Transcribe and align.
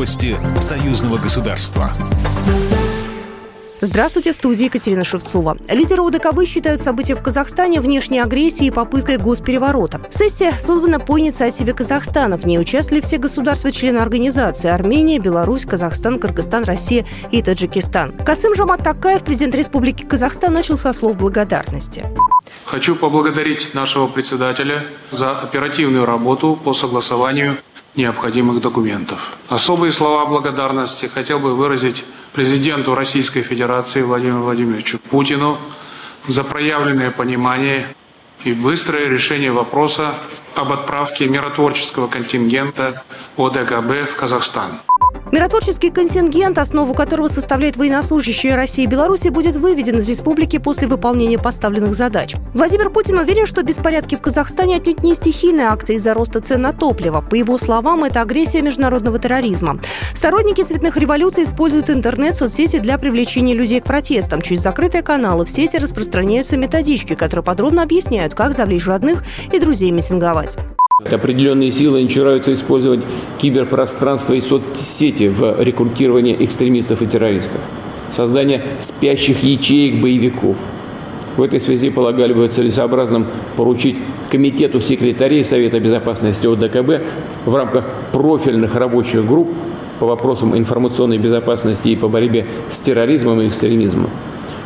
Новости 0.00 0.34
союзного 0.62 1.18
государства. 1.18 1.90
Здравствуйте, 3.82 4.32
в 4.32 4.34
студии 4.34 4.64
Екатерина 4.64 5.04
Шевцова. 5.04 5.58
Лидеры 5.68 6.02
ОДКБ 6.02 6.46
считают 6.46 6.80
события 6.80 7.14
в 7.14 7.22
Казахстане 7.22 7.82
внешней 7.82 8.20
агрессией 8.20 8.68
и 8.68 8.70
попыткой 8.70 9.18
госпереворота. 9.18 10.00
Сессия 10.08 10.52
созвана 10.52 11.00
по 11.00 11.20
инициативе 11.20 11.74
Казахстана. 11.74 12.38
В 12.38 12.46
ней 12.46 12.58
участвовали 12.58 13.02
все 13.02 13.18
государства-члены 13.18 13.98
организации– 13.98 14.70
Армения, 14.70 15.18
Беларусь, 15.18 15.66
Казахстан, 15.66 16.18
Кыргызстан, 16.18 16.64
Россия 16.64 17.04
и 17.30 17.42
Таджикистан. 17.42 18.14
Касым 18.24 18.54
Жамат 18.54 18.82
Такаев, 18.82 19.22
президент 19.22 19.54
Республики 19.54 20.04
Казахстан, 20.04 20.54
начал 20.54 20.78
со 20.78 20.94
слов 20.94 21.18
благодарности. 21.18 22.06
Хочу 22.64 22.96
поблагодарить 22.96 23.74
нашего 23.74 24.06
председателя 24.06 24.86
за 25.12 25.42
оперативную 25.42 26.06
работу 26.06 26.58
по 26.64 26.72
согласованию 26.72 27.58
необходимых 27.96 28.60
документов. 28.60 29.18
Особые 29.48 29.92
слова 29.92 30.26
благодарности 30.26 31.06
хотел 31.06 31.40
бы 31.40 31.54
выразить 31.54 32.02
президенту 32.32 32.94
Российской 32.94 33.42
Федерации 33.42 34.02
Владимиру 34.02 34.42
Владимировичу 34.42 34.98
Путину 35.10 35.58
за 36.28 36.44
проявленное 36.44 37.10
понимание 37.10 37.94
и 38.44 38.52
быстрое 38.52 39.08
решение 39.08 39.52
вопроса 39.52 40.14
об 40.54 40.72
отправке 40.72 41.28
миротворческого 41.28 42.08
контингента 42.08 43.02
ОДКБ 43.36 44.12
в 44.12 44.16
Казахстан. 44.16 44.80
Миротворческий 45.32 45.90
контингент, 45.90 46.58
основу 46.58 46.92
которого 46.92 47.28
составляют 47.28 47.76
военнослужащие 47.76 48.56
России 48.56 48.82
и 48.82 48.88
Беларуси, 48.88 49.28
будет 49.28 49.54
выведен 49.54 49.98
из 49.98 50.08
республики 50.08 50.58
после 50.58 50.88
выполнения 50.88 51.38
поставленных 51.38 51.94
задач. 51.94 52.34
Владимир 52.52 52.90
Путин 52.90 53.16
уверен, 53.18 53.46
что 53.46 53.62
беспорядки 53.62 54.16
в 54.16 54.20
Казахстане 54.20 54.76
отнюдь 54.76 55.04
не 55.04 55.14
стихийная 55.14 55.70
акция 55.70 55.96
из-за 55.96 56.14
роста 56.14 56.40
цен 56.40 56.62
на 56.62 56.72
топливо. 56.72 57.20
По 57.20 57.36
его 57.36 57.58
словам, 57.58 58.02
это 58.02 58.22
агрессия 58.22 58.60
международного 58.60 59.20
терроризма. 59.20 59.78
Сторонники 60.14 60.62
цветных 60.62 60.96
революций 60.96 61.44
используют 61.44 61.90
интернет, 61.90 62.34
соцсети 62.34 62.80
для 62.80 62.98
привлечения 62.98 63.54
людей 63.54 63.80
к 63.80 63.84
протестам. 63.84 64.42
Через 64.42 64.62
закрытые 64.62 65.02
каналы 65.02 65.44
в 65.44 65.50
сети 65.50 65.76
распространяются 65.76 66.56
методички, 66.56 67.14
которые 67.14 67.44
подробно 67.44 67.84
объясняют, 67.84 68.34
как 68.34 68.52
завлечь 68.52 68.86
родных 68.86 69.22
и 69.52 69.60
друзей 69.60 69.92
митинговать. 69.92 70.58
Определенные 71.04 71.72
силы 71.72 72.02
начинаются 72.02 72.52
использовать 72.52 73.00
киберпространство 73.38 74.34
и 74.34 74.40
соцсети 74.40 75.28
в 75.28 75.60
рекрутировании 75.60 76.36
экстремистов 76.38 77.02
и 77.02 77.06
террористов. 77.06 77.60
Создание 78.10 78.64
спящих 78.80 79.42
ячеек 79.42 80.00
боевиков. 80.00 80.58
В 81.36 81.42
этой 81.42 81.60
связи 81.60 81.90
полагали 81.90 82.32
бы 82.32 82.46
целесообразным 82.48 83.26
поручить 83.56 83.96
Комитету 84.30 84.80
секретарей 84.80 85.44
Совета 85.44 85.80
безопасности 85.80 86.46
ОДКБ 86.46 87.04
в 87.44 87.54
рамках 87.54 87.88
профильных 88.12 88.76
рабочих 88.76 89.26
групп 89.26 89.50
по 89.98 90.06
вопросам 90.06 90.56
информационной 90.56 91.18
безопасности 91.18 91.88
и 91.88 91.96
по 91.96 92.08
борьбе 92.08 92.46
с 92.68 92.80
терроризмом 92.80 93.40
и 93.40 93.48
экстремизмом 93.48 94.10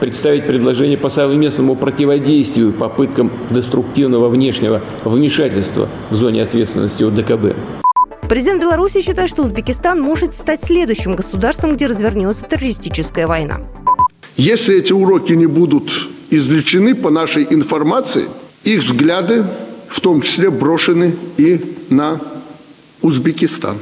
представить 0.00 0.46
предложение 0.46 0.98
по 0.98 1.08
совместному 1.08 1.76
противодействию 1.76 2.72
попыткам 2.72 3.30
деструктивного 3.50 4.28
внешнего 4.28 4.82
вмешательства 5.04 5.88
в 6.10 6.14
зоне 6.14 6.42
ответственности 6.42 7.02
ОДКБ. 7.02 7.56
Президент 8.28 8.60
Беларуси 8.60 9.00
считает, 9.00 9.30
что 9.30 9.42
Узбекистан 9.42 10.00
может 10.00 10.32
стать 10.32 10.62
следующим 10.62 11.16
государством, 11.16 11.74
где 11.74 11.86
развернется 11.86 12.46
террористическая 12.46 13.26
война. 13.26 13.58
Если 14.36 14.78
эти 14.78 14.92
уроки 14.92 15.32
не 15.32 15.46
будут 15.46 15.88
извлечены 16.30 16.94
по 16.94 17.10
нашей 17.10 17.44
информации, 17.44 18.28
их 18.64 18.82
взгляды 18.84 19.46
в 19.96 20.00
том 20.00 20.20
числе 20.20 20.50
брошены 20.50 21.16
и 21.38 21.86
на 21.90 22.20
Узбекистан. 23.00 23.78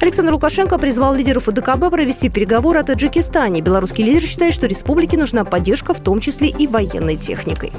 Александр 0.00 0.32
Лукашенко 0.32 0.78
призвал 0.78 1.14
лидеров 1.14 1.48
УДКБ 1.48 1.90
провести 1.90 2.28
переговоры 2.28 2.80
о 2.80 2.82
Таджикистане. 2.82 3.60
Белорусский 3.60 4.04
лидер 4.04 4.22
считает, 4.22 4.54
что 4.54 4.66
республике 4.66 5.16
нужна 5.16 5.44
поддержка, 5.44 5.94
в 5.94 6.00
том 6.00 6.20
числе 6.20 6.48
и 6.48 6.66
военной 6.66 7.16
техникой. 7.16 7.72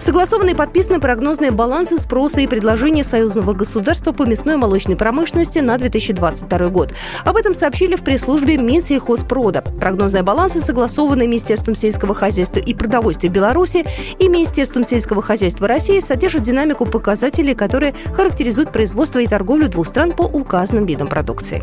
Согласованы 0.00 0.52
и 0.52 0.54
подписаны 0.54 0.98
прогнозные 0.98 1.50
балансы 1.50 1.98
спроса 1.98 2.40
и 2.40 2.46
предложения 2.46 3.04
союзного 3.04 3.52
государства 3.52 4.12
по 4.12 4.22
мясной 4.22 4.54
и 4.54 4.56
молочной 4.56 4.96
промышленности 4.96 5.58
на 5.58 5.76
2022 5.76 6.68
год. 6.68 6.94
Об 7.26 7.36
этом 7.36 7.54
сообщили 7.54 7.96
в 7.96 8.02
пресс-службе 8.02 8.56
Минсельхозпрода. 8.56 9.60
Прогнозные 9.78 10.22
балансы 10.22 10.60
согласованы 10.60 11.26
Министерством 11.26 11.74
сельского 11.74 12.14
хозяйства 12.14 12.60
и 12.60 12.72
продовольствия 12.72 13.28
Беларуси 13.28 13.84
и 14.18 14.28
Министерством 14.28 14.84
сельского 14.84 15.20
хозяйства 15.20 15.68
России 15.68 16.00
содержат 16.00 16.42
динамику 16.42 16.86
показателей, 16.86 17.54
которые 17.54 17.94
характеризуют 18.14 18.72
производство 18.72 19.18
и 19.18 19.26
торговлю 19.26 19.68
двух 19.68 19.86
стран 19.86 20.12
по 20.12 20.22
указанным 20.22 20.86
видам 20.86 21.08
продукции. 21.08 21.62